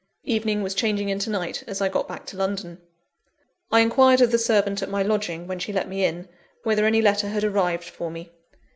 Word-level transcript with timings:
Evening 0.23 0.63
was 0.63 0.73
changing 0.73 1.09
into 1.09 1.29
night 1.29 1.63
as 1.67 1.79
I 1.79 1.87
got 1.87 2.07
back 2.07 2.25
to 2.25 2.35
London. 2.35 2.81
I 3.71 3.81
inquired 3.81 4.19
of 4.21 4.31
the 4.31 4.39
servant 4.39 4.81
at 4.81 4.89
my 4.89 5.03
lodging, 5.03 5.45
when 5.45 5.59
she 5.59 5.71
let 5.71 5.87
me 5.87 6.03
in, 6.03 6.27
whether 6.63 6.85
any 6.87 7.03
letter 7.03 7.27
had 7.29 7.43
arrived 7.43 7.83
for 7.87 8.09
me. 8.09 8.31